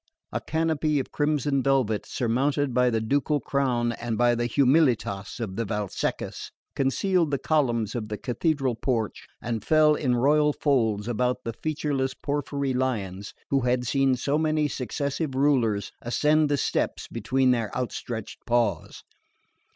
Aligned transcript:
A 0.31 0.41
canopy 0.41 0.97
of 0.99 1.11
crimson 1.11 1.61
velvet, 1.61 2.07
surmounted 2.07 2.73
by 2.73 2.89
the 2.89 2.99
ducal 2.99 3.39
crown 3.39 3.91
and 3.91 4.17
by 4.17 4.33
the 4.33 4.47
"Humilitas" 4.47 5.39
of 5.39 5.57
the 5.57 5.63
Valseccas, 5.63 6.49
concealed 6.75 7.29
the 7.29 7.37
columns 7.37 7.93
of 7.93 8.09
the 8.09 8.17
Cathedral 8.17 8.73
porch 8.73 9.27
and 9.43 9.63
fell 9.63 9.93
in 9.93 10.15
royal 10.15 10.53
folds 10.53 11.07
about 11.07 11.43
the 11.45 11.53
featureless 11.53 12.15
porphyry 12.15 12.73
lions 12.73 13.35
who 13.51 13.59
had 13.59 13.85
seen 13.85 14.15
so 14.15 14.39
many 14.39 14.67
successive 14.67 15.35
rulers 15.35 15.91
ascend 16.01 16.49
the 16.49 16.57
steps 16.57 17.07
between 17.07 17.51
their 17.51 17.69
outstretched 17.77 18.43
paws. 18.47 19.03